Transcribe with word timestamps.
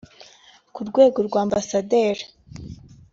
ku 0.73 0.81
rwego 0.89 1.19
rwa 1.27 1.39
Ambasaderi 1.45 2.23